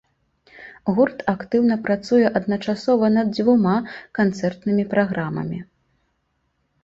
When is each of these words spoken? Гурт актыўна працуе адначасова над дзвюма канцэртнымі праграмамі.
Гурт 0.99 1.19
актыўна 1.33 1.75
працуе 1.89 2.31
адначасова 2.39 3.05
над 3.17 3.27
дзвюма 3.35 3.75
канцэртнымі 4.21 4.83
праграмамі. 4.95 5.59